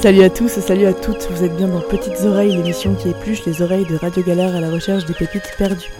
Salut 0.00 0.22
à 0.22 0.30
tous 0.30 0.58
et 0.58 0.60
salut 0.60 0.84
à 0.84 0.92
toutes, 0.92 1.26
vous 1.30 1.42
êtes 1.42 1.56
bien 1.56 1.68
dans 1.68 1.80
Petites 1.80 2.20
Oreilles, 2.24 2.54
l'émission 2.54 2.94
qui 2.94 3.08
épluche 3.08 3.44
les 3.46 3.62
oreilles 3.62 3.86
de 3.86 3.96
Radio 3.96 4.22
Galère 4.22 4.54
à 4.54 4.60
la 4.60 4.70
recherche 4.70 5.06
des 5.06 5.14
pépites 5.14 5.54
perdues. 5.56 5.90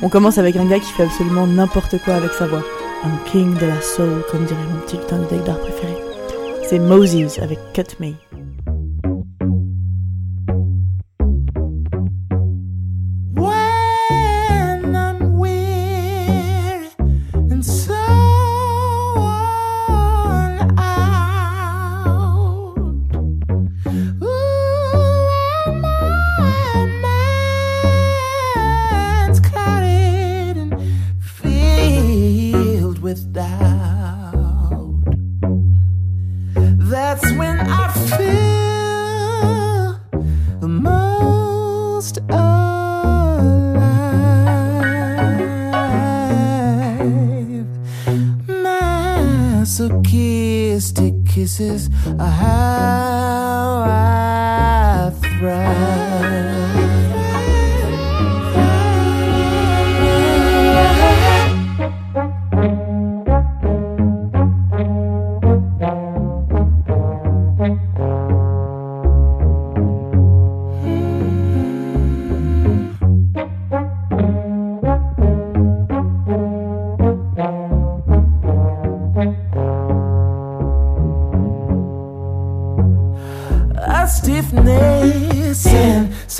On 0.00 0.08
commence 0.08 0.38
avec 0.38 0.56
un 0.56 0.64
gars 0.64 0.78
qui 0.78 0.92
fait 0.92 1.02
absolument 1.02 1.46
n'importe 1.46 1.96
quoi 2.04 2.14
avec 2.14 2.32
sa 2.32 2.46
voix. 2.46 2.62
Un 3.02 3.30
king 3.30 3.54
de 3.58 3.66
la 3.66 3.80
soul, 3.80 4.22
comme 4.30 4.44
dirait 4.44 4.60
mon 4.72 4.80
petit 4.80 4.96
lutin 4.96 5.18
d'art 5.44 5.58
préféré. 5.58 5.94
C'est 6.68 6.78
Moses 6.78 7.38
avec 7.40 7.58
Cut 7.74 7.96
Me. 7.98 8.12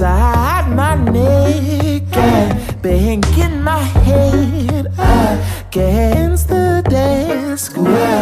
Inside 0.00 0.66
my 0.74 0.94
neck 0.94 2.16
and 2.16 2.82
banging 2.82 3.62
my 3.62 3.82
head 4.06 4.86
against 4.98 6.48
the 6.48 6.82
desk. 6.88 7.76
Well, 7.76 8.19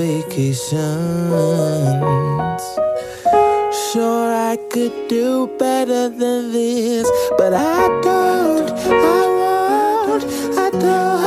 vacations. 0.00 0.80
Sure, 3.92 4.32
I 4.50 4.56
could 4.70 4.96
do 5.08 5.46
better 5.58 6.08
than 6.08 6.52
this, 6.52 7.06
but 7.36 7.52
I 7.52 7.88
don't, 8.08 8.70
I 8.88 9.20
won't, 9.40 10.24
I 10.58 10.70
don't. 10.70 11.19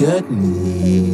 cut 0.06 1.13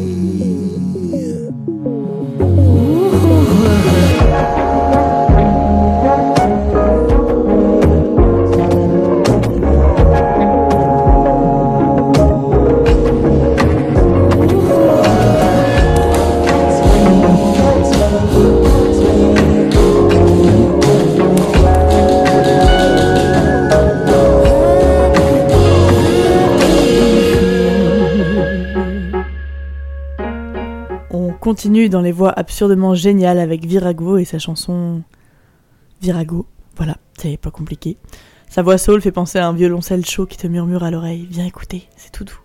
continue 31.50 31.88
dans 31.88 32.00
les 32.00 32.12
voix 32.12 32.30
absurdement 32.30 32.94
géniales 32.94 33.40
avec 33.40 33.66
Virago 33.66 34.18
et 34.18 34.24
sa 34.24 34.38
chanson 34.38 35.02
Virago. 36.00 36.46
Voilà, 36.76 36.96
c'est 37.18 37.36
pas 37.38 37.50
compliqué. 37.50 37.96
Sa 38.48 38.62
voix 38.62 38.78
soul 38.78 39.00
fait 39.00 39.10
penser 39.10 39.40
à 39.40 39.48
un 39.48 39.52
violoncelle 39.52 40.06
chaud 40.06 40.26
qui 40.26 40.36
te 40.36 40.46
murmure 40.46 40.84
à 40.84 40.92
l'oreille. 40.92 41.26
Viens 41.28 41.44
écouter, 41.44 41.88
c'est 41.96 42.12
tout 42.12 42.22
doux. 42.22 42.38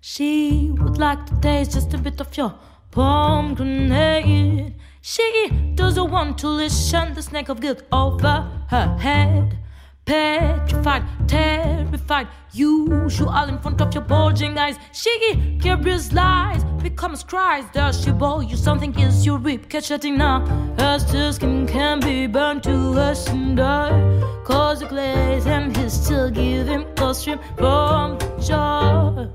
She 0.00 0.70
would 0.78 0.98
like 0.98 1.24
to 1.24 1.34
taste 1.42 1.72
just 1.72 1.92
a 1.94 1.98
bit 1.98 2.20
of 2.20 2.28
your 2.36 2.52
pomegranate. 2.92 4.72
She 5.02 5.48
doesn't 5.76 6.10
want 6.10 6.36
to 6.38 6.48
listen 6.48 7.14
the 7.14 7.22
snake 7.22 7.48
of 7.48 7.60
guilt 7.60 7.82
over 7.90 8.46
her 8.68 8.96
head. 8.98 9.56
Petrified, 10.04 11.04
terrified, 11.26 12.28
usual 12.52 13.44
in 13.44 13.58
front 13.58 13.80
of 13.80 13.94
your 13.94 14.02
bulging 14.02 14.58
eyes. 14.58 14.76
She 14.92 15.58
carries 15.62 16.12
lies, 16.12 16.64
becomes 16.82 17.22
cries. 17.22 17.64
Does 17.72 18.04
she 18.04 18.10
bore 18.10 18.42
you 18.42 18.56
something? 18.56 18.94
Is 18.98 19.24
your 19.24 19.38
rib 19.38 19.70
catching 19.70 20.18
now? 20.18 20.44
Her 20.78 20.98
skin 20.98 21.66
can 21.66 22.00
be 22.00 22.26
burned 22.26 22.62
to 22.64 22.98
a 22.98 23.14
cinder. 23.14 24.42
Cause 24.44 24.80
the 24.80 24.86
glaze 24.86 25.46
and 25.46 25.74
he 25.76 25.88
still 25.88 26.30
give 26.30 26.66
him 26.66 26.84
costume 26.94 27.38
from 27.56 28.18
joy. 28.38 29.28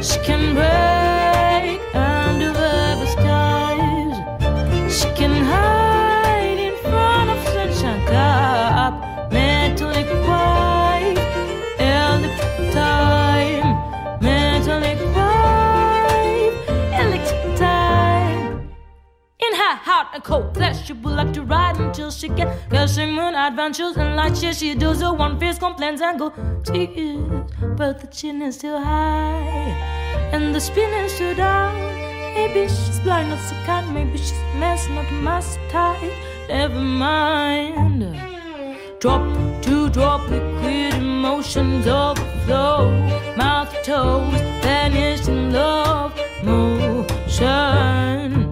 She 0.00 0.18
can 0.20 0.54
break 0.54 1.19
a 20.14 20.20
cold 20.20 20.54
flesh. 20.54 20.86
She 20.86 20.92
would 20.92 21.14
like 21.14 21.32
to 21.34 21.42
ride 21.42 21.78
until 21.78 22.10
she 22.10 22.28
get 22.28 22.68
gushing 22.68 23.12
moon 23.12 23.34
adventures 23.34 23.96
and 23.96 24.16
like 24.16 24.40
Yeah, 24.42 24.52
she 24.52 24.74
does 24.74 25.00
her 25.00 25.12
one 25.12 25.38
face 25.38 25.58
complaints 25.58 26.02
and 26.02 26.18
go 26.18 26.30
tears. 26.64 27.50
But 27.76 28.00
the 28.00 28.06
chin 28.06 28.42
is 28.42 28.56
still 28.56 28.80
high 28.80 29.74
and 30.32 30.54
the 30.54 30.60
spin 30.60 30.90
is 31.04 31.12
still 31.12 31.34
down. 31.34 31.74
Maybe 32.34 32.68
she's 32.68 33.00
blind, 33.00 33.30
not 33.30 33.40
so 33.40 33.54
kind. 33.66 33.92
Maybe 33.92 34.18
she's 34.18 34.32
messed, 34.56 34.88
not 34.90 35.10
must. 35.12 35.58
Never 36.48 36.80
mind. 36.80 38.16
Drop 39.00 39.22
to 39.62 39.88
drop 39.90 40.28
liquid 40.28 40.94
emotions 40.94 41.86
overflow. 41.86 42.90
Mouth 43.36 43.72
to 43.72 43.82
toes, 43.82 44.40
vanish 44.62 45.28
in 45.28 45.52
love 45.52 46.14
motion. 46.42 48.49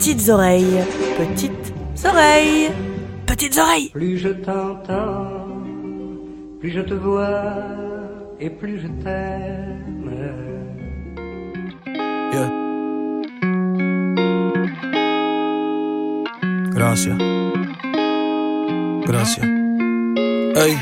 Petites 0.00 0.30
Oreilles. 0.30 0.82
Petites 1.18 1.74
Oreilles. 2.06 2.70
Petites 3.26 3.58
Oreilles. 3.58 3.90
Plus 3.90 4.16
je 4.16 4.30
t'entends, 4.30 5.46
plus 6.58 6.70
je 6.70 6.80
te 6.80 6.94
vois 6.94 7.52
et 8.40 8.48
plus 8.48 8.78
je 8.80 8.86
t'aime. 9.04 10.10
Yeah. 12.32 12.50
Gracias. 16.70 17.18
Gracias. 19.04 19.44
Ey. 20.56 20.78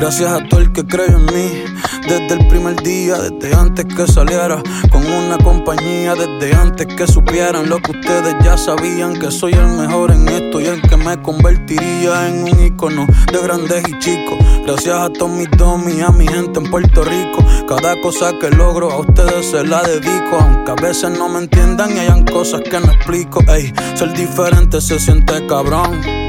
Gracias 0.00 0.32
a 0.32 0.42
todo 0.48 0.60
el 0.60 0.72
que 0.72 0.86
creyó 0.86 1.18
en 1.18 1.26
mí. 1.26 1.64
Desde 2.08 2.32
el 2.32 2.48
primer 2.48 2.74
día, 2.82 3.16
desde 3.18 3.54
antes 3.54 3.84
que 3.84 4.06
saliera. 4.06 4.62
Con 4.90 5.06
una 5.06 5.36
compañía, 5.36 6.14
desde 6.14 6.56
antes 6.56 6.86
que 6.86 7.06
supieran 7.06 7.68
lo 7.68 7.76
que 7.82 7.90
ustedes 7.90 8.34
ya 8.42 8.56
sabían, 8.56 9.12
que 9.20 9.30
soy 9.30 9.52
el 9.52 9.68
mejor 9.68 10.12
en 10.12 10.26
esto 10.26 10.58
y 10.58 10.64
el 10.64 10.80
que 10.80 10.96
me 10.96 11.20
convertiría 11.20 12.28
en 12.28 12.44
un 12.44 12.64
icono 12.64 13.06
de 13.30 13.42
grandes 13.42 13.84
y 13.88 13.98
chicos. 13.98 14.38
Gracias 14.66 14.96
a 14.96 15.10
todos 15.10 15.32
mis 15.32 15.50
domis, 15.50 16.02
a 16.02 16.12
mi 16.12 16.26
gente 16.26 16.60
en 16.60 16.70
Puerto 16.70 17.04
Rico, 17.04 17.44
cada 17.68 18.00
cosa 18.00 18.32
que 18.40 18.50
logro 18.50 18.90
a 18.90 19.00
ustedes 19.00 19.50
se 19.50 19.66
la 19.66 19.82
dedico, 19.82 20.38
aunque 20.40 20.70
a 20.70 20.76
veces 20.76 21.10
no 21.10 21.28
me 21.28 21.40
entiendan 21.40 21.94
y 21.94 21.98
hayan 21.98 22.24
cosas 22.24 22.62
que 22.62 22.80
no 22.80 22.90
explico. 22.90 23.42
Ey, 23.48 23.70
ser 23.94 24.14
diferente 24.14 24.80
se 24.80 24.98
siente 24.98 25.46
cabrón 25.46 26.19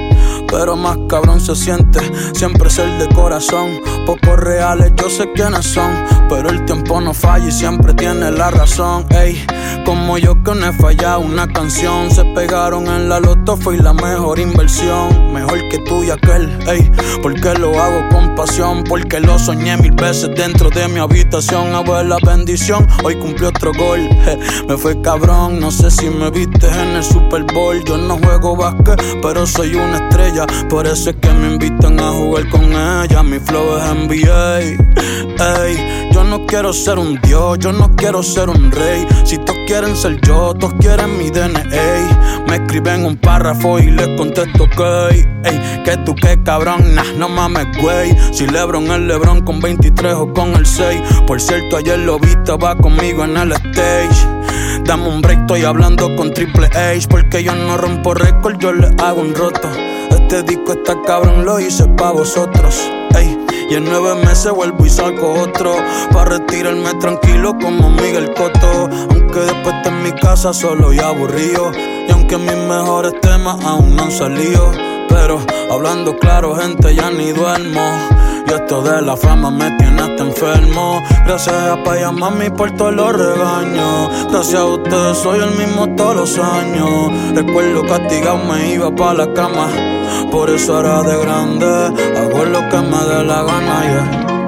pero 0.51 0.75
más 0.75 0.97
cabrón 1.07 1.39
se 1.39 1.55
siente 1.55 1.99
siempre 2.35 2.69
ser 2.69 2.99
de 2.99 3.07
corazón. 3.15 3.79
Pocos 4.05 4.37
reales, 4.37 4.91
yo 4.95 5.09
sé 5.09 5.31
quiénes 5.33 5.65
son, 5.65 5.89
pero 6.31 6.49
el 6.49 6.63
tiempo 6.63 7.01
no 7.01 7.13
falla 7.13 7.49
y 7.49 7.51
siempre 7.51 7.93
tiene 7.93 8.31
la 8.31 8.49
razón. 8.51 9.05
Ey, 9.09 9.45
como 9.83 10.17
yo 10.17 10.41
que 10.41 10.55
no 10.55 10.65
he 10.65 10.71
fallado 10.71 11.19
una 11.19 11.45
canción, 11.45 12.09
se 12.09 12.23
pegaron 12.33 12.87
en 12.87 13.09
la 13.09 13.19
loto, 13.19 13.57
fue 13.57 13.77
la 13.77 13.91
mejor 13.91 14.39
inversión, 14.39 15.33
mejor 15.33 15.67
que 15.67 15.79
tú 15.79 16.05
y 16.05 16.09
aquel. 16.09 16.49
Ey, 16.69 16.89
porque 17.21 17.53
lo 17.55 17.77
hago 17.77 18.07
con 18.07 18.33
pasión, 18.33 18.85
porque 18.85 19.19
lo 19.19 19.37
soñé 19.37 19.75
mil 19.75 19.91
veces 19.91 20.31
dentro 20.33 20.69
de 20.69 20.87
mi 20.87 20.99
habitación. 20.99 21.75
Abuela 21.75 22.15
bendición, 22.25 22.87
hoy 23.03 23.15
cumplió 23.15 23.49
otro 23.49 23.73
gol. 23.73 23.99
Me 24.69 24.77
fue 24.77 25.01
cabrón, 25.01 25.59
no 25.59 25.69
sé 25.69 25.91
si 25.91 26.09
me 26.09 26.31
viste 26.31 26.65
en 26.67 26.95
el 26.95 27.03
Super 27.03 27.43
Bowl. 27.53 27.83
Yo 27.83 27.97
no 27.97 28.17
juego 28.17 28.55
básquet, 28.55 29.01
pero 29.21 29.45
soy 29.45 29.75
una 29.75 29.97
estrella. 29.97 30.45
Por 30.69 30.87
eso 30.87 31.09
es 31.09 31.17
que 31.17 31.29
me 31.29 31.53
invitan 31.55 31.99
a 31.99 32.11
jugar 32.11 32.47
con 32.49 32.71
ella. 32.71 33.21
Mi 33.21 33.37
flow 33.37 33.77
es 33.77 33.83
NBA. 33.93 34.59
Ey, 35.41 36.09
no 36.23 36.45
quiero 36.45 36.73
ser 36.73 36.99
un 36.99 37.19
dios, 37.21 37.57
yo 37.59 37.71
no 37.71 37.91
quiero 37.95 38.23
ser 38.23 38.49
un 38.49 38.71
rey. 38.71 39.07
Si 39.23 39.37
todos 39.37 39.57
quieren 39.67 39.95
ser 39.95 40.19
yo, 40.21 40.53
todos 40.53 40.73
quieren 40.79 41.17
mi 41.17 41.29
DNA. 41.29 42.43
Me 42.47 42.55
escriben 42.55 43.05
un 43.05 43.17
párrafo 43.17 43.79
y 43.79 43.91
les 43.91 44.07
contesto 44.17 44.67
que, 44.69 45.27
ey, 45.45 45.83
que 45.83 45.97
tú 46.05 46.15
qué 46.15 46.41
cabrón, 46.43 46.95
nah, 46.95 47.03
no 47.17 47.29
mames, 47.29 47.67
güey. 47.81 48.15
Si 48.31 48.45
Lebron 48.47 48.91
es 48.91 48.99
Lebron 48.99 49.41
con 49.41 49.59
23 49.59 50.13
o 50.13 50.33
con 50.33 50.53
el 50.55 50.65
6. 50.65 51.01
Por 51.25 51.39
cierto, 51.39 51.77
ayer 51.77 51.99
lo 51.99 52.19
viste, 52.19 52.51
va 52.57 52.75
conmigo 52.75 53.23
en 53.23 53.37
el 53.37 53.51
stage. 53.53 54.27
Dame 54.85 55.07
un 55.07 55.21
break, 55.21 55.41
estoy 55.41 55.63
hablando 55.63 56.15
con 56.15 56.33
Triple 56.33 56.67
H. 56.67 57.07
Porque 57.09 57.43
yo 57.43 57.55
no 57.55 57.77
rompo 57.77 58.13
récord, 58.13 58.57
yo 58.59 58.73
le 58.73 58.87
hago 59.03 59.21
un 59.21 59.33
roto. 59.33 59.69
Este 60.09 60.43
disco 60.43 60.73
está 60.73 60.95
cabrón, 61.05 61.45
lo 61.45 61.59
hice 61.59 61.85
pa' 61.87 62.11
vosotros. 62.11 62.91
Y 63.71 63.75
en 63.75 63.85
nueve 63.85 64.15
meses 64.15 64.51
vuelvo 64.51 64.85
y 64.85 64.89
salgo 64.89 65.31
otro. 65.31 65.73
Pa' 66.11 66.25
retirarme 66.25 66.93
tranquilo 66.95 67.55
como 67.57 67.89
Miguel 67.89 68.33
Cotto. 68.33 68.89
Aunque 69.11 69.39
después 69.39 69.75
esté 69.77 69.87
en 69.87 70.03
mi 70.03 70.11
casa 70.11 70.51
solo 70.51 70.91
y 70.91 70.99
aburrido. 70.99 71.71
Y 72.05 72.11
aunque 72.11 72.37
mis 72.37 72.53
mejores 72.53 73.13
temas 73.21 73.63
aún 73.63 73.95
no 73.95 74.03
han 74.03 74.11
salido. 74.11 74.73
Pero 75.07 75.39
hablando 75.71 76.17
claro, 76.17 76.53
gente, 76.53 76.93
ya 76.93 77.11
ni 77.11 77.31
duermo. 77.31 77.81
Esto 78.51 78.81
de 78.81 79.01
la 79.01 79.15
fama 79.15 79.49
me 79.49 79.71
tiene 79.77 80.01
hasta 80.01 80.23
enfermo. 80.23 81.01
Gracias 81.25 81.55
a 81.55 81.81
pa' 81.83 81.97
y 81.97 82.03
a 82.03 82.11
mami 82.11 82.49
por 82.49 82.69
todos 82.71 82.93
los 82.93 83.13
regaños. 83.13 84.27
Gracias 84.29 84.59
a 84.59 84.65
ustedes 84.65 85.17
soy 85.19 85.39
el 85.39 85.51
mismo 85.51 85.87
todos 85.95 86.15
los 86.17 86.37
años. 86.37 87.33
Recuerdo 87.33 87.81
castigado 87.83 88.39
me 88.39 88.73
iba 88.73 88.93
pa' 88.93 89.13
la 89.13 89.33
cama. 89.33 89.69
Por 90.31 90.49
eso 90.49 90.75
ahora 90.75 91.01
de 91.01 91.17
grande 91.17 91.65
hago 92.17 92.43
lo 92.43 92.59
que 92.69 92.77
me 92.77 92.97
dé 92.97 93.23
la 93.23 93.43
gana, 93.43 93.83
yeah. 93.83 94.40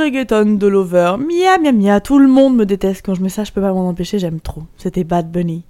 Reggaeton 0.00 0.56
de 0.56 0.66
Lover. 0.66 1.16
Mia, 1.18 1.58
mia, 1.58 1.72
mia. 1.72 2.00
Tout 2.00 2.18
le 2.18 2.28
monde 2.28 2.56
me 2.56 2.66
déteste 2.66 3.04
quand 3.04 3.14
je 3.14 3.22
mets 3.22 3.28
ça, 3.28 3.44
je 3.44 3.52
peux 3.52 3.60
pas 3.60 3.72
m'en 3.72 3.88
empêcher, 3.88 4.18
j'aime 4.18 4.40
trop. 4.40 4.62
C'était 4.76 5.04
Bad 5.04 5.30
Bunny. 5.30 5.64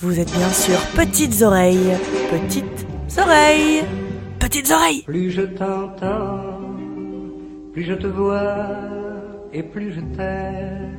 Vous 0.00 0.20
êtes 0.20 0.30
bien 0.32 0.48
sûr 0.50 0.78
Petites 0.94 1.42
Oreilles. 1.42 1.96
Petites 2.30 2.86
Oreilles. 3.18 3.82
Petites 4.38 4.70
Oreilles. 4.70 5.02
Plus 5.02 5.30
je 5.30 5.42
t'entends, 5.42 6.60
plus 7.72 7.82
je 7.82 7.94
te 7.94 8.06
vois 8.06 8.66
et 9.52 9.62
plus 9.62 9.92
je 9.92 10.00
t'aime. 10.16 10.97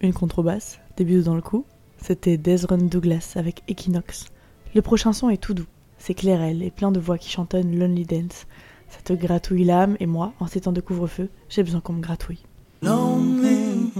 Une 0.00 0.12
contrebasse, 0.12 0.78
des 0.96 1.04
bises 1.04 1.24
dans 1.24 1.34
le 1.34 1.42
cou. 1.42 1.64
C'était 1.98 2.38
Desron 2.38 2.78
Douglas 2.78 3.34
avec 3.36 3.62
Equinox. 3.68 4.26
Le 4.74 4.82
prochain 4.82 5.12
son 5.12 5.28
est 5.28 5.36
tout 5.36 5.54
doux. 5.54 5.66
C'est 5.98 6.14
clairel 6.14 6.62
et 6.62 6.70
plein 6.70 6.92
de 6.92 7.00
voix 7.00 7.18
qui 7.18 7.28
chantonnent 7.28 7.78
Lonely 7.78 8.06
Dance. 8.06 8.46
Ça 8.88 9.00
te 9.04 9.12
gratouille 9.12 9.64
l'âme 9.64 9.96
et 10.00 10.06
moi, 10.06 10.32
en 10.40 10.46
ces 10.46 10.62
temps 10.62 10.72
de 10.72 10.80
couvre-feu, 10.80 11.28
j'ai 11.48 11.62
besoin 11.62 11.80
qu'on 11.80 11.92
me 11.92 12.00
gratouille. 12.00 12.42
Lonely, 12.82 13.92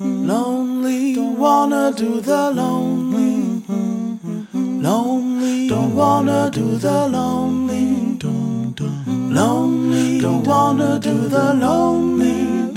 lonely, 0.00 1.14
don't 1.14 1.38
wanna 1.38 1.92
do 1.92 2.20
the 2.20 2.52
lonely, 2.52 3.62
lonely, 4.82 5.68
don't 5.68 5.94
wanna 5.94 6.50
do 6.50 6.76
the 6.78 7.08
lonely, 7.08 8.18
lonely, 9.30 10.18
don't 10.20 10.44
wanna 10.44 10.98
do 10.98 11.28
the 11.28 11.54
lonely, 11.54 12.71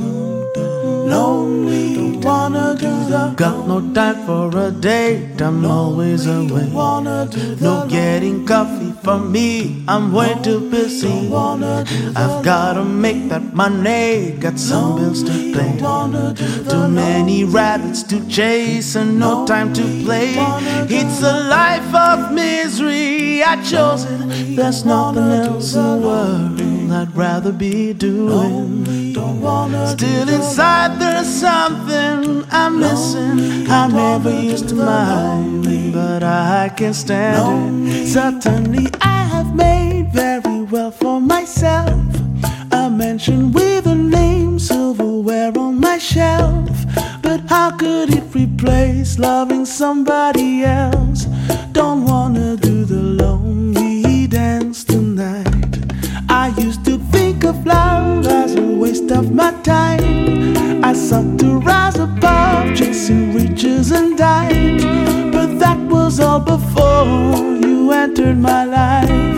lonely, 1.06 1.96
don't 1.96 2.26
wanna 2.26 2.76
do 2.80 2.92
the. 3.10 3.34
Got 3.36 3.68
no 3.68 3.80
time 3.94 4.26
for 4.26 4.58
a 4.58 4.72
date, 4.72 5.42
I'm 5.42 5.66
always 5.66 6.26
away. 6.26 6.70
No 7.62 7.86
getting 7.88 8.46
coffee 8.46 8.94
for 9.04 9.20
me, 9.20 9.84
I'm 9.88 10.12
way 10.12 10.36
too 10.42 10.70
busy. 10.70 11.32
I've 12.16 12.44
gotta 12.44 12.84
make 12.84 13.30
that 13.30 13.54
money, 13.54 14.32
got 14.40 14.58
some 14.60 14.96
bills 14.98 15.24
to 15.24 15.32
pay. 15.54 15.78
Too 16.70 16.88
many 16.88 17.44
rabbits 17.44 18.04
to 18.04 18.28
chase 18.28 18.96
and 18.96 19.20
no 19.20 19.46
time 19.46 19.74
to 19.74 19.84
play. 20.04 20.36
It's 20.90 21.22
a 21.22 21.48
life 21.50 21.94
of 21.94 22.32
misery, 22.34 23.44
I 23.44 23.62
chose 23.64 24.06
it. 24.06 24.56
There's 24.56 24.86
nothing 24.86 25.32
else 25.32 25.76
in 25.76 25.84
the 25.84 26.08
world 26.08 26.75
I'd 26.92 27.16
rather 27.16 27.52
be 27.52 27.94
doing. 27.94 28.86
Still 29.88 30.30
inside 30.30 31.00
there's 31.00 31.28
something 31.28 32.46
I'm 32.52 32.80
missing. 32.80 33.68
I 33.70 33.88
never 33.88 34.30
used 34.30 34.70
to 34.70 34.76
mind, 34.76 35.94
but 35.94 36.24
I 36.24 36.70
can't 36.76 36.96
stand 36.96 37.88
it. 37.88 38.08
Certainly 38.08 38.88
I 39.02 39.24
have 39.34 39.56
made 39.56 40.12
very 40.12 40.64
well 40.64 40.92
for 40.92 41.20
myself. 41.22 42.00
A 42.72 42.90
mansion 42.90 43.52
with 43.52 43.88
a 43.88 43.96
name, 43.96 44.60
silverware 44.60 45.58
on 45.58 45.80
my 45.80 45.98
shelf. 45.98 46.70
But 47.22 47.42
how 47.50 47.72
could 47.72 48.14
it 48.14 48.34
replace 48.36 49.18
loving 49.18 49.66
somebody 49.66 50.64
else? 50.64 51.26
Don't 51.72 52.06
wanna 52.06 52.58
waste 59.06 59.18
of 59.18 59.34
my 59.34 59.52
time. 59.62 60.84
I 60.84 60.94
sought 60.94 61.40
to 61.40 61.60
rise 61.60 61.98
above, 61.98 62.76
chasing 62.76 63.34
riches 63.34 63.92
and 63.92 64.18
died. 64.18 64.82
But 65.32 65.60
that 65.60 65.80
was 65.90 66.20
all 66.20 66.40
before 66.40 67.58
you 67.62 67.92
entered 67.92 68.38
my 68.38 68.66
life. 68.66 69.35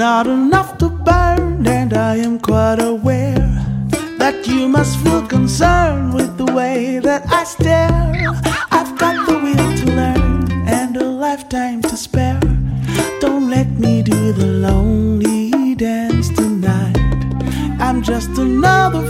Not 0.00 0.26
enough 0.26 0.78
to 0.78 0.88
burn, 0.88 1.66
and 1.66 1.92
I 1.92 2.16
am 2.16 2.38
quite 2.38 2.80
aware 2.80 3.50
that 4.16 4.46
you 4.46 4.66
must 4.66 4.98
feel 5.00 5.20
concerned 5.26 6.14
with 6.14 6.38
the 6.38 6.50
way 6.54 7.00
that 7.00 7.30
I 7.30 7.44
stare. 7.44 8.32
I've 8.70 8.96
got 8.98 9.26
the 9.26 9.38
will 9.44 9.70
to 9.80 9.86
learn 9.92 10.50
and 10.66 10.96
a 10.96 11.04
lifetime 11.04 11.82
to 11.82 11.96
spare. 11.98 12.40
Don't 13.20 13.50
let 13.50 13.68
me 13.72 14.00
do 14.00 14.32
the 14.32 14.46
lonely 14.46 15.74
dance 15.74 16.30
tonight. 16.30 16.96
I'm 17.78 18.00
just 18.02 18.30
another 18.38 19.04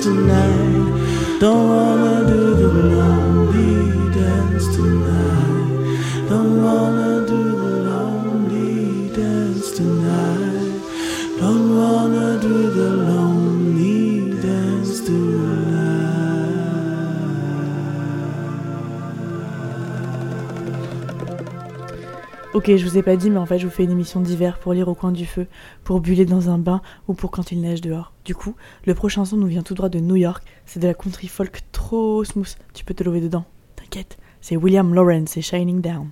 tonight. 0.00 1.38
Don't 1.40 1.68
wanna 1.68 2.26
do 2.26 2.54
the 2.54 2.68
lonely 2.68 3.29
Ok, 22.60 22.76
je 22.76 22.84
vous 22.84 22.98
ai 22.98 23.02
pas 23.02 23.16
dit, 23.16 23.30
mais 23.30 23.38
en 23.38 23.46
fait, 23.46 23.58
je 23.58 23.66
vous 23.66 23.72
fais 23.72 23.84
une 23.84 23.90
émission 23.90 24.20
d'hiver 24.20 24.58
pour 24.58 24.74
lire 24.74 24.86
au 24.88 24.94
coin 24.94 25.12
du 25.12 25.24
feu, 25.24 25.46
pour 25.82 26.00
buller 26.00 26.26
dans 26.26 26.50
un 26.50 26.58
bain 26.58 26.82
ou 27.08 27.14
pour 27.14 27.30
quand 27.30 27.52
il 27.52 27.62
neige 27.62 27.80
dehors. 27.80 28.12
Du 28.26 28.34
coup, 28.34 28.54
le 28.84 28.94
prochain 28.94 29.24
son 29.24 29.38
nous 29.38 29.46
vient 29.46 29.62
tout 29.62 29.72
droit 29.72 29.88
de 29.88 29.98
New 29.98 30.16
York. 30.16 30.44
C'est 30.66 30.78
de 30.78 30.86
la 30.86 30.92
country 30.92 31.26
folk 31.26 31.62
trop 31.72 32.22
smooth. 32.22 32.54
Tu 32.74 32.84
peux 32.84 32.92
te 32.92 33.02
lever 33.02 33.22
dedans. 33.22 33.46
T'inquiète. 33.76 34.18
C'est 34.42 34.58
William 34.58 34.92
Lawrence 34.92 35.38
et 35.38 35.40
Shining 35.40 35.80
Down. 35.80 36.10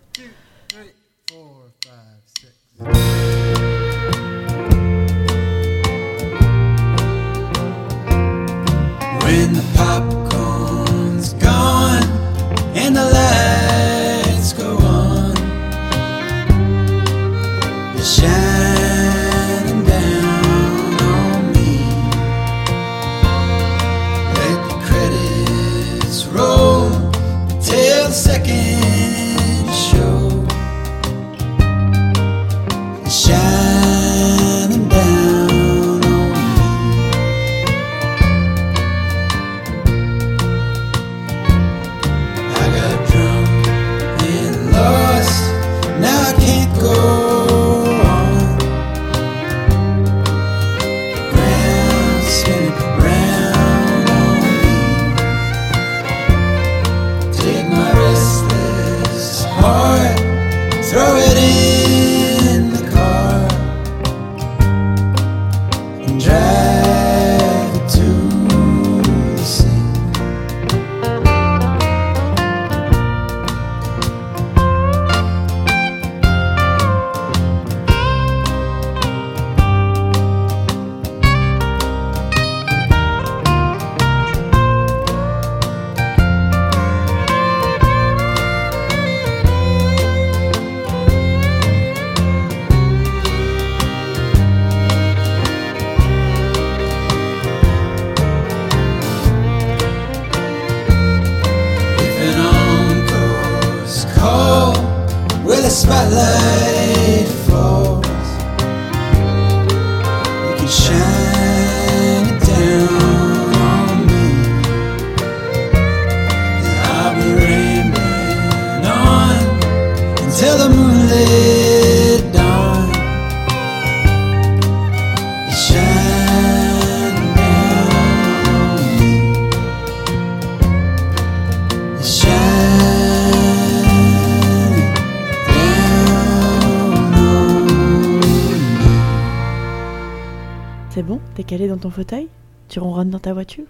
C'est 140.99 141.05
bon? 141.05 141.21
T'es 141.37 141.45
calé 141.45 141.69
dans 141.69 141.77
ton 141.77 141.91
fauteuil? 141.91 142.27
Tu 142.69 142.81
ronronnes 142.81 143.11
dans 143.11 143.21
ta 143.21 143.33
voiture? 143.33 143.69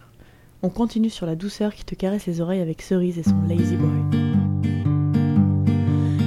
On 0.62 0.70
continue 0.70 1.10
sur 1.10 1.26
la 1.26 1.34
douceur 1.34 1.74
qui 1.74 1.84
te 1.84 1.94
caresse 1.94 2.24
les 2.24 2.40
oreilles 2.40 2.62
avec 2.62 2.80
Cerise 2.80 3.18
et 3.18 3.22
son 3.22 3.36
Lazy 3.46 3.76
Boy. 3.76 3.90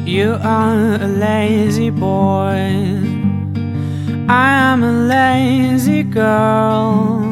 You 0.05 0.33
are 0.43 1.01
a 1.01 1.07
lazy 1.07 1.89
boy. 1.89 2.99
I 4.29 4.73
am 4.73 4.83
a 4.83 4.91
lazy 5.07 6.03
girl. 6.03 7.23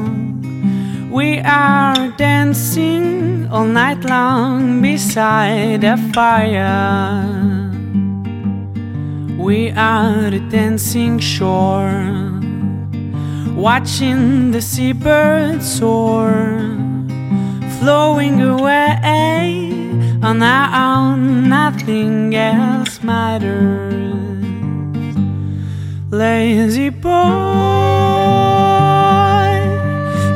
We 1.12 1.40
are 1.46 2.12
dancing 2.18 3.48
all 3.52 3.68
night 3.68 4.04
long 4.04 4.82
beside 4.82 5.84
a 5.84 5.96
fire. 6.12 7.24
We 9.38 9.70
are 9.78 10.32
the 10.32 10.40
dancing 10.50 11.20
shore, 11.20 12.29
watching 13.60 14.52
the 14.52 14.62
seabirds 14.62 15.70
soar, 15.80 16.32
flowing 17.80 18.42
away 18.42 19.68
on 20.24 20.42
our 20.42 20.70
own, 20.96 21.50
nothing 21.50 22.34
else 22.34 23.04
matters. 23.04 24.16
Lazy 26.10 26.88
boy, 26.88 27.12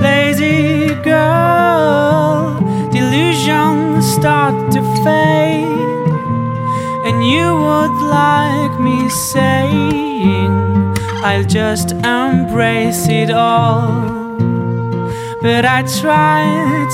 lazy 0.01 0.93
girl, 1.01 2.59
delusions 2.91 4.05
start 4.05 4.69
to 4.73 4.81
fade, 5.01 5.65
and 7.07 7.25
you 7.25 7.55
would 7.55 7.95
like 8.01 8.77
me 8.81 9.07
saying, 9.07 10.72
I'll 11.25 11.45
just 11.45 11.93
embrace 11.93 13.07
it 13.07 13.31
all. 13.31 13.87
But 15.41 15.63
I 15.63 15.83
try 16.01 16.43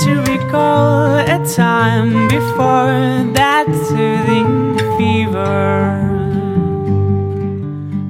to 0.03 0.21
recall 0.21 1.15
a 1.17 1.43
time 1.55 2.27
before 2.27 3.33
that 3.33 3.65
soothing 3.87 4.77
fever. 4.99 5.99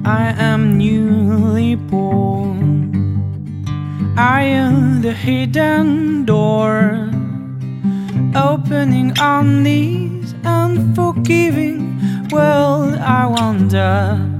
I 0.04 0.34
am 0.36 0.76
newly 0.76 1.76
born. 1.76 2.92
I 4.18 4.42
am 4.42 5.00
the 5.00 5.14
hidden 5.14 6.26
door? 6.26 7.08
Opening 8.34 9.18
on 9.18 9.62
this 9.62 10.34
unforgiving 10.44 12.28
world, 12.28 12.96
I 12.98 13.24
wonder. 13.24 14.39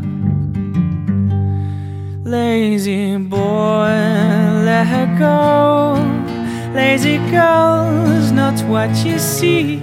Lazy 2.31 3.17
boy, 3.17 3.91
let 4.65 4.87
her 4.87 5.09
go. 5.19 5.99
Lazy 6.73 7.19
girl's 7.29 8.31
not 8.31 8.57
what 8.69 9.05
you 9.05 9.19
see. 9.19 9.83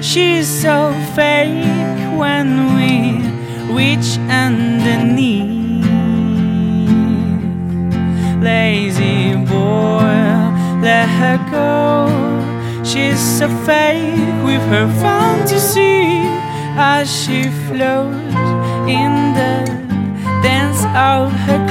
She's 0.00 0.46
so 0.46 0.92
fake 1.16 1.66
when 2.16 2.76
we 2.76 3.18
reach 3.74 4.18
underneath. 4.30 5.84
Lazy 8.40 9.34
boy, 9.44 10.14
let 10.80 11.08
her 11.18 11.38
go. 11.50 12.84
She's 12.84 13.18
so 13.18 13.48
fake 13.66 14.44
with 14.44 14.62
her 14.68 14.86
fantasy 15.00 16.22
as 16.78 17.10
she 17.10 17.50
floats 17.66 18.36
in 18.86 19.34
the 19.34 19.84
dance 20.44 20.84
of 20.94 21.32
her 21.46 21.63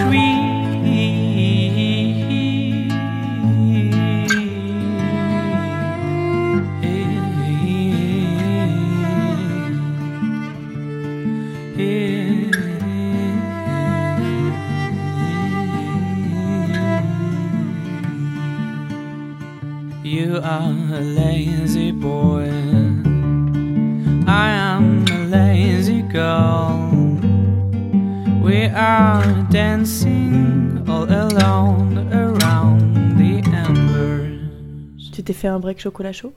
T'es 35.26 35.32
fait 35.34 35.48
un 35.48 35.60
break 35.60 35.80
chocolat 35.80 36.12
chaud 36.12 36.34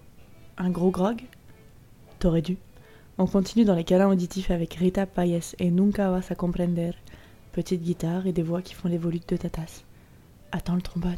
Un 0.58 0.70
gros 0.70 0.90
grog 0.92 1.20
T'aurais 2.20 2.42
dû. 2.42 2.56
On 3.18 3.26
continue 3.26 3.64
dans 3.64 3.74
les 3.74 3.82
câlins 3.82 4.08
auditifs 4.08 4.50
avec 4.50 4.74
Rita 4.74 5.06
Payes 5.06 5.40
et 5.58 5.70
Nunca 5.70 6.10
vas 6.10 6.20
a 6.30 6.34
comprender. 6.36 6.92
Petite 7.52 7.82
guitare 7.82 8.26
et 8.28 8.32
des 8.32 8.42
voix 8.42 8.62
qui 8.62 8.74
font 8.74 8.88
les 8.88 8.98
volutes 8.98 9.28
de 9.28 9.36
ta 9.36 9.50
tasse. 9.50 9.84
Attends 10.52 10.76
le 10.76 10.82
trombone. 10.82 11.16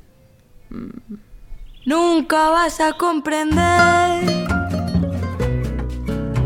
Nunca 1.87 2.51
vas 2.51 2.81
a 2.81 2.93
comprender 2.93 4.21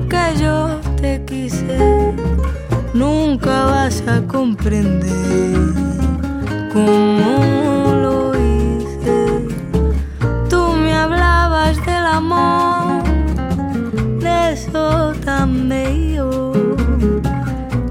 que 0.09 0.43
yo 0.43 0.81
te 0.97 1.25
quise. 1.25 1.65
Nunca 2.95 3.67
vas 3.67 4.03
a 4.09 4.21
comprender 4.23 5.13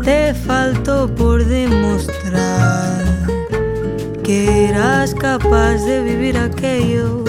Te 0.04 0.34
faltó 0.34 1.08
por 1.15 1.46
demostrar 1.46 3.04
que 4.24 4.67
eras 4.70 5.13
capaz 5.13 5.86
de 5.86 6.04
vivir 6.04 6.38
aquello, 6.38 7.24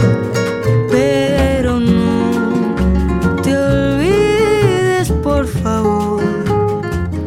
pero 0.90 1.80
no 1.80 3.36
te 3.42 3.56
olvides, 3.56 5.10
por 5.22 5.46
favor, 5.46 6.22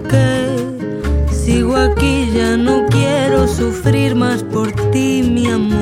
que 0.09 0.57
sigo 1.31 1.75
aquí, 1.75 2.31
ya 2.33 2.57
no 2.57 2.85
quiero 2.89 3.47
sufrir 3.47 4.15
más 4.15 4.43
por 4.43 4.71
ti, 4.91 5.23
mi 5.23 5.47
amor. 5.47 5.74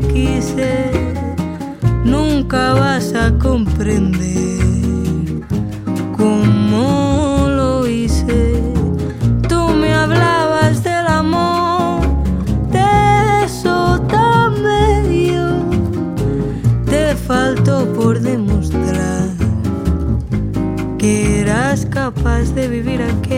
quise, 0.00 0.90
nunca 2.04 2.74
vas 2.74 3.14
a 3.14 3.32
comprender 3.38 4.60
cómo 6.16 7.46
lo 7.48 7.86
hice. 7.86 8.62
Tú 9.48 9.68
me 9.80 9.94
hablabas 9.94 10.82
del 10.82 11.06
amor, 11.06 12.00
de 12.72 13.44
eso 13.44 14.00
tan 14.08 14.62
medio, 14.62 15.44
te 16.86 17.14
faltó 17.14 17.86
por 17.92 18.20
demostrar 18.20 19.28
que 20.98 21.40
eras 21.40 21.86
capaz 21.86 22.54
de 22.54 22.68
vivir 22.68 23.02
aquí. 23.02 23.29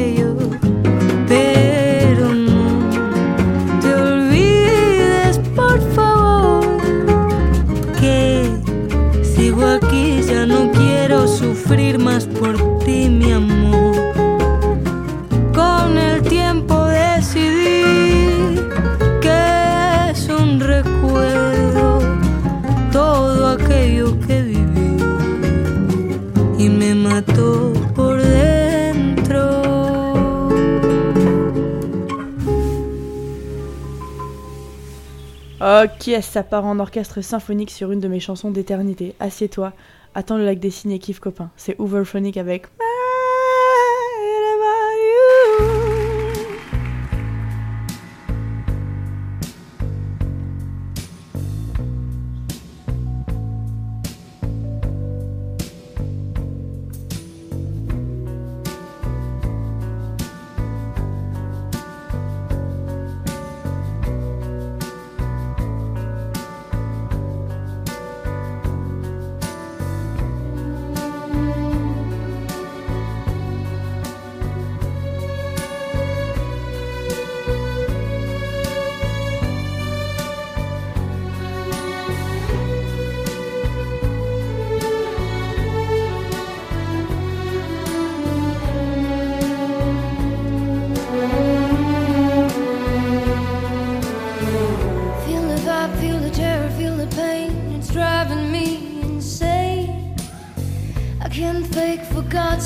Qui 36.03 36.21
ça 36.21 36.43
part 36.43 36.65
en 36.65 36.81
orchestre 36.81 37.21
symphonique 37.21 37.71
sur 37.71 37.93
une 37.93 38.01
de 38.01 38.09
mes 38.09 38.19
chansons 38.19 38.51
d'éternité 38.51 39.15
Assieds-toi, 39.21 39.73
attends 40.17 40.37
le 40.37 40.45
lac 40.45 40.59
des 40.59 40.73
cygnes 40.73 40.91
et 40.91 40.99
kiffe 40.99 41.21
copain. 41.21 41.53
C'est 41.57 41.79
Overphonic 41.79 42.39
avec 42.39 42.67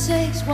says 0.07 0.47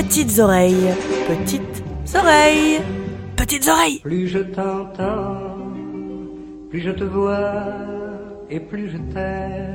Petites 0.00 0.38
Oreilles. 0.38 0.94
Petites 1.28 1.82
Oreilles. 2.14 2.80
Petites 3.36 3.68
Oreilles. 3.68 3.98
Plus 4.00 4.28
je 4.28 4.38
t'entends, 4.38 5.58
plus 6.70 6.80
je 6.80 6.90
te 6.90 7.04
vois 7.04 7.66
et 8.48 8.60
plus 8.60 8.88
je 8.88 8.96
t'aime. 9.12 9.69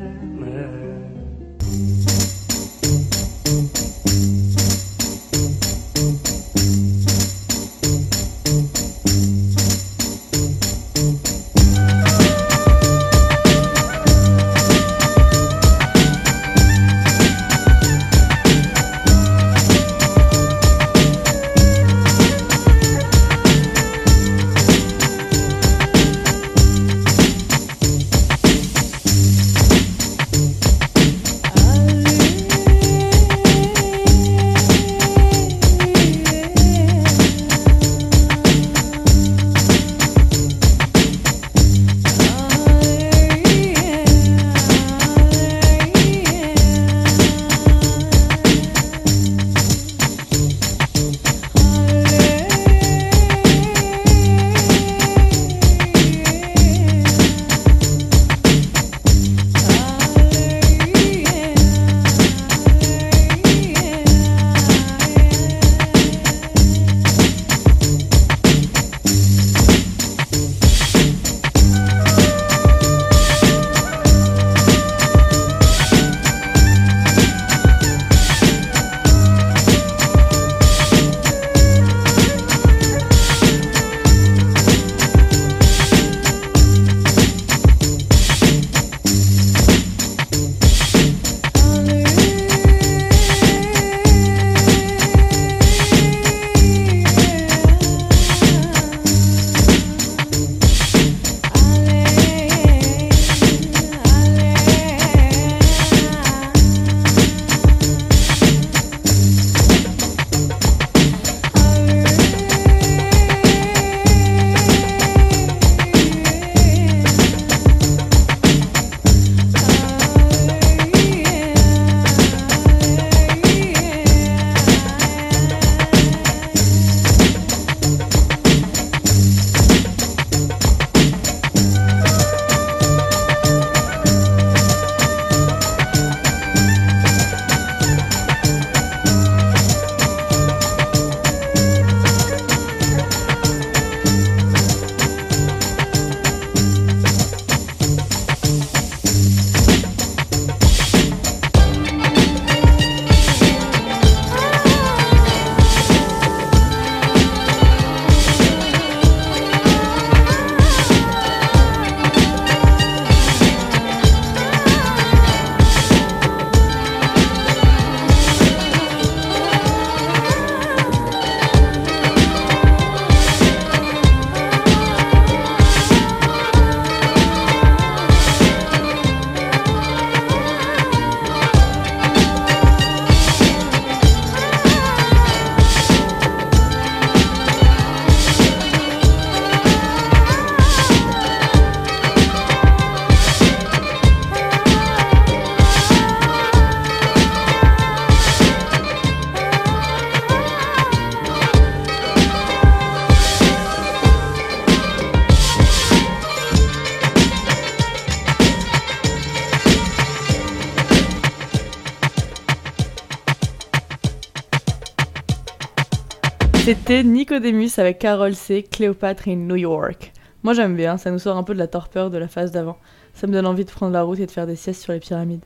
C'était 216.65 217.03
Nicodemus 217.03 217.69
avec 217.77 217.99
Carol 217.99 218.33
C, 218.33 218.63
Cléopâtre 218.63 219.27
et 219.27 219.35
New 219.35 219.55
York. 219.55 220.11
Moi 220.41 220.55
j'aime 220.55 220.75
bien, 220.75 220.97
ça 220.97 221.11
nous 221.11 221.19
sort 221.19 221.37
un 221.37 221.43
peu 221.43 221.53
de 221.53 221.59
la 221.59 221.67
torpeur 221.67 222.09
de 222.09 222.17
la 222.17 222.27
phase 222.27 222.51
d'avant. 222.51 222.79
Ça 223.13 223.27
me 223.27 223.33
donne 223.33 223.45
envie 223.45 223.65
de 223.65 223.69
prendre 223.69 223.93
la 223.93 224.01
route 224.01 224.19
et 224.19 224.25
de 224.25 224.31
faire 224.31 224.47
des 224.47 224.55
siestes 224.55 224.81
sur 224.81 224.91
les 224.91 224.99
pyramides. 224.99 225.45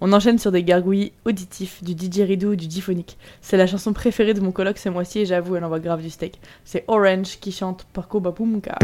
On 0.00 0.12
enchaîne 0.12 0.38
sur 0.38 0.50
des 0.50 0.64
gargouillis 0.64 1.12
auditifs, 1.24 1.84
du 1.84 1.94
didgeridoo 1.94 2.50
ou 2.50 2.56
du 2.56 2.66
diphonique. 2.66 3.16
C'est 3.42 3.56
la 3.56 3.68
chanson 3.68 3.92
préférée 3.92 4.34
de 4.34 4.40
mon 4.40 4.50
coloc 4.50 4.76
ce 4.76 4.88
mois-ci 4.88 5.20
et 5.20 5.26
j'avoue, 5.26 5.54
elle 5.54 5.62
envoie 5.62 5.78
grave 5.78 6.02
du 6.02 6.10
steak. 6.10 6.40
C'est 6.64 6.82
Orange 6.88 7.38
qui 7.38 7.52
chante 7.52 7.86
Parco 7.92 8.18
Babumka. 8.18 8.76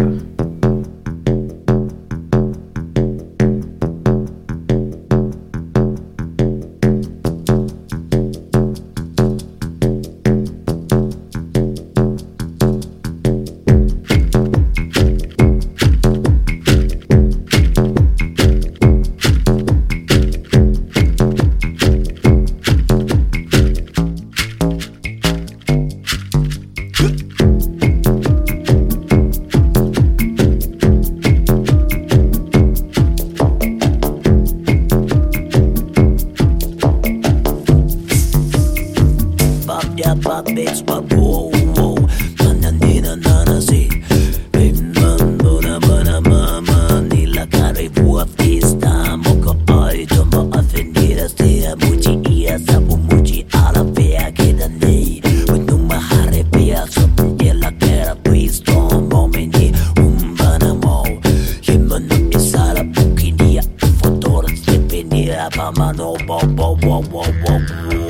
Wah 67.11 67.27
wah 67.43 67.59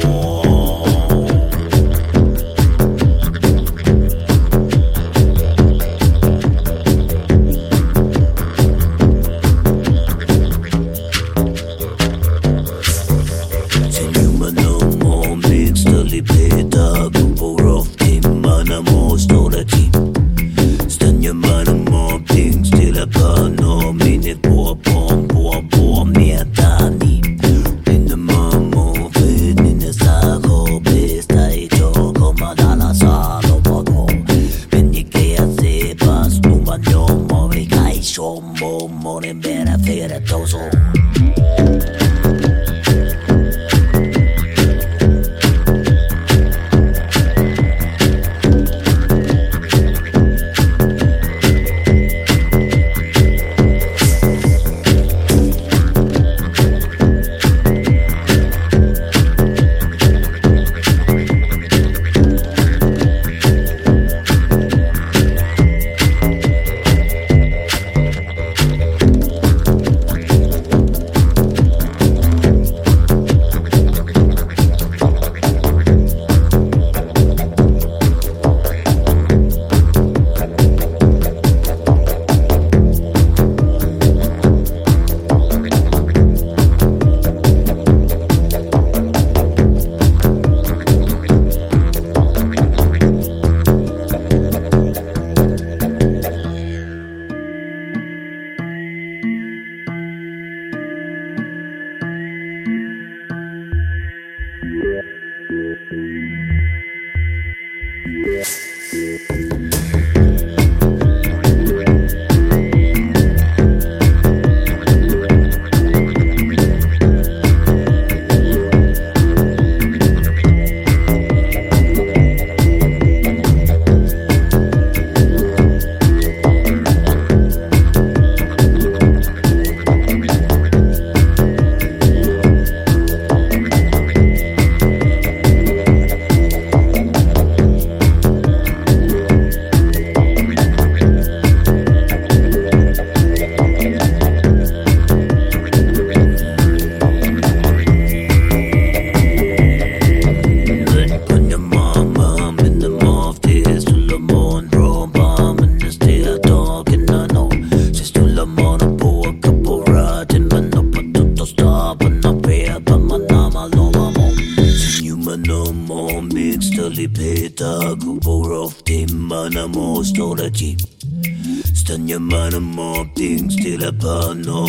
wah. 0.04 0.39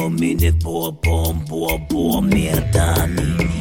minute, 0.10 0.60
boom, 0.60 0.98
boom, 1.02 1.46
boom, 1.46 1.86
boom, 1.88 2.30
boom, 2.30 3.61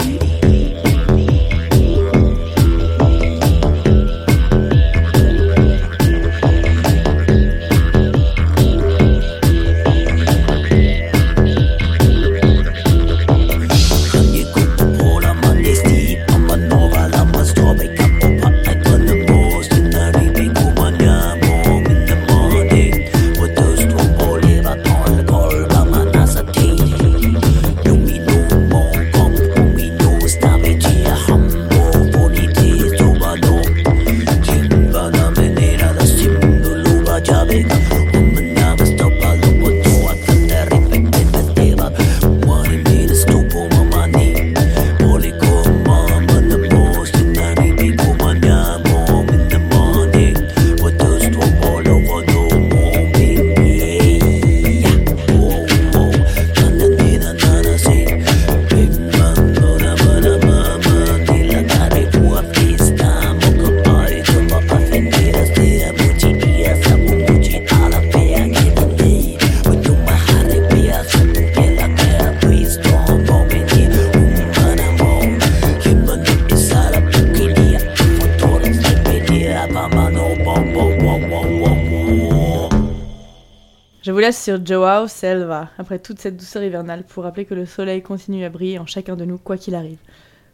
bo, 84.21 84.27
bo. 84.27 84.33
sur 84.33 84.65
Joao 84.65 85.09
Selva, 85.09 85.71
après 85.79 85.99
toute 85.99 86.19
cette 86.19 86.37
douceur 86.37 86.63
hivernale, 86.63 87.05
pour 87.05 87.25
rappeler 87.25 87.45
que 87.45 87.55
le 87.55 87.67
soleil 87.67 88.03
continue 88.03 88.45
à 88.45 88.51
briller 88.51 88.79
en 88.79 88.87
chacun 88.87 89.17
de 89.17 89.25
nous, 89.25 89.39
quoi 89.39 89.57
qu'il 89.57 89.75
arrive. 89.75 89.99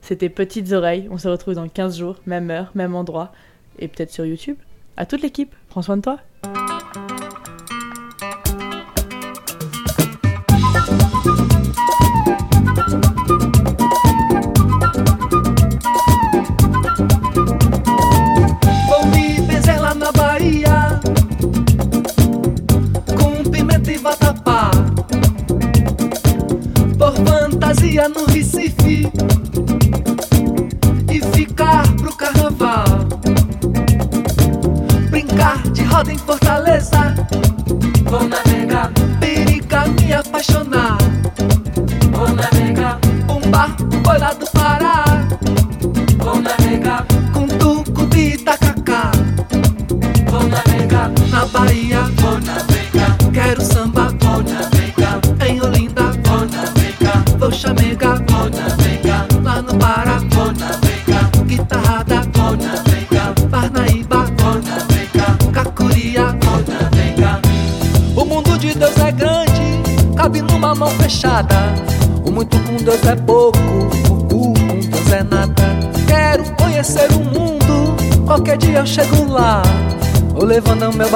C'était 0.00 0.28
Petites 0.28 0.72
Oreilles, 0.72 1.08
on 1.10 1.18
se 1.18 1.28
retrouve 1.28 1.54
dans 1.54 1.68
15 1.68 1.98
jours, 1.98 2.16
même 2.26 2.50
heure, 2.50 2.70
même 2.74 2.94
endroit, 2.94 3.32
et 3.78 3.88
peut-être 3.88 4.12
sur 4.12 4.24
YouTube. 4.24 4.56
À 4.96 5.06
toute 5.06 5.22
l'équipe, 5.22 5.54
prends 5.68 5.82
soin 5.82 5.96
de 5.96 6.02
toi. 6.02 6.18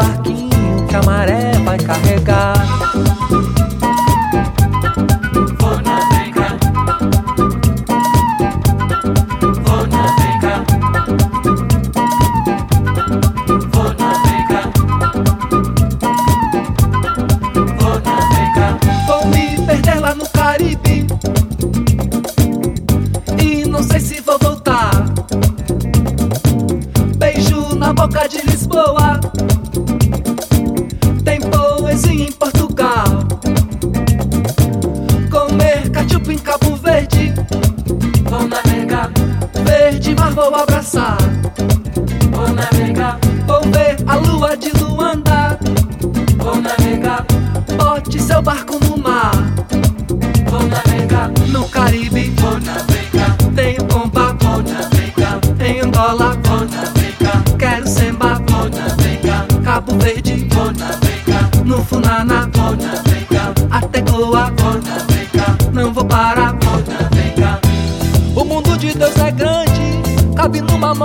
barquinho 0.01 0.87
que 0.89 0.97
a 0.97 1.03
maré 1.03 1.53
vai 1.65 1.79
carregar. 1.79 2.55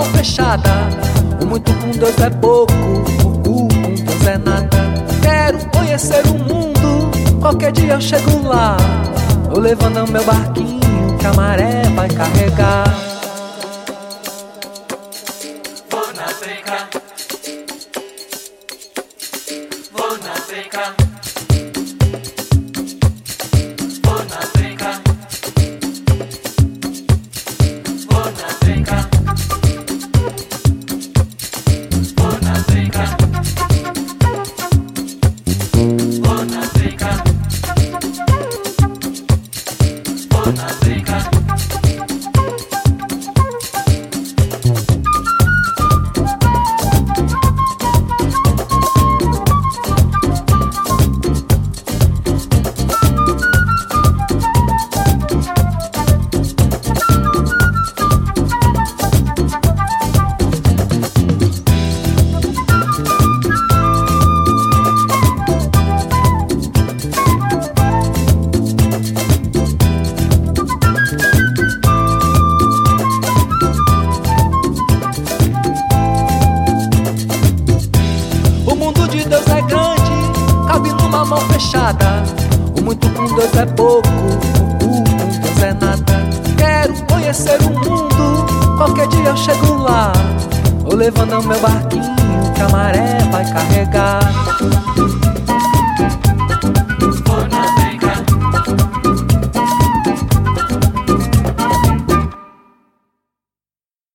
fechada. 0.06 0.70
O 1.42 1.46
muito 1.46 1.74
com 1.76 1.92
Deus 1.92 2.18
é 2.20 2.30
pouco, 2.30 2.74
pouco 3.22 3.44
com 3.44 3.96
Deus 3.96 4.28
é 4.28 4.38
nada. 4.38 4.78
Quero 5.22 5.60
conhecer 5.70 6.24
o 6.28 6.34
mundo, 6.34 7.12
qualquer 7.40 7.72
dia 7.72 7.94
eu 7.94 8.02
chego 8.02 8.48
lá. 8.48 8.78
Vou 9.50 9.60
levando 9.60 10.10
meu 10.12 10.24
barquinho 10.24 11.18
que 11.20 11.28
a 11.28 11.34
maré 11.34 11.84
vai 11.96 12.10
carregar. 12.10 12.84
Vou 15.90 16.14
na 16.14 16.24
África. 16.24 16.90
Vou 19.92 20.18
na 20.20 20.32
África. 20.32 21.05